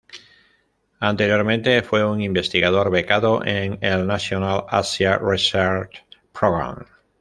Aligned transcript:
Anteriormente 1.01 1.83
fue 1.83 2.03
un 2.03 2.21
investigador 2.23 2.89
becado 2.89 3.45
en 3.45 3.77
el 3.83 4.07
National 4.07 4.63
Asia 4.67 5.19
Research 5.19 6.03
Program. 6.33 6.87